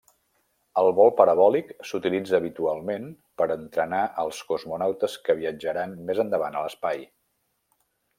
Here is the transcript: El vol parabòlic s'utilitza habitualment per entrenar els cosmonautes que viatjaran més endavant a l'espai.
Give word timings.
El 0.81 0.87
vol 0.99 1.09
parabòlic 1.17 1.67
s'utilitza 1.89 2.37
habitualment 2.39 3.05
per 3.41 3.47
entrenar 3.57 3.99
els 4.23 4.39
cosmonautes 4.53 5.19
que 5.29 5.37
viatjaran 5.43 5.95
més 6.09 6.23
endavant 6.25 6.59
a 6.59 6.65
l'espai. 6.65 7.05